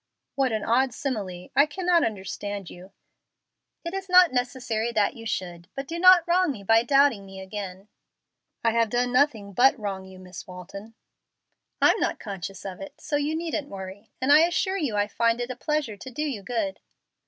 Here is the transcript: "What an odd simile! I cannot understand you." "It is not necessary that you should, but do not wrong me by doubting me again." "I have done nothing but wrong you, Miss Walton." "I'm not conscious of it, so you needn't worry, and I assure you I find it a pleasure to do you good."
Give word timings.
"What 0.33 0.51
an 0.51 0.63
odd 0.63 0.95
simile! 0.95 1.49
I 1.55 1.67
cannot 1.67 2.03
understand 2.03 2.71
you." 2.71 2.91
"It 3.85 3.93
is 3.93 4.09
not 4.09 4.33
necessary 4.33 4.91
that 4.91 5.13
you 5.13 5.27
should, 5.27 5.67
but 5.75 5.87
do 5.87 5.99
not 5.99 6.27
wrong 6.27 6.51
me 6.51 6.63
by 6.63 6.81
doubting 6.81 7.23
me 7.23 7.39
again." 7.39 7.87
"I 8.63 8.71
have 8.71 8.89
done 8.89 9.13
nothing 9.13 9.53
but 9.53 9.77
wrong 9.77 10.03
you, 10.05 10.17
Miss 10.17 10.47
Walton." 10.47 10.95
"I'm 11.83 11.99
not 11.99 12.17
conscious 12.19 12.65
of 12.65 12.81
it, 12.81 12.99
so 12.99 13.15
you 13.15 13.35
needn't 13.35 13.69
worry, 13.69 14.09
and 14.19 14.31
I 14.33 14.39
assure 14.39 14.75
you 14.75 14.95
I 14.95 15.05
find 15.07 15.39
it 15.39 15.51
a 15.51 15.55
pleasure 15.55 15.97
to 15.97 16.09
do 16.09 16.23
you 16.23 16.41
good." 16.41 16.79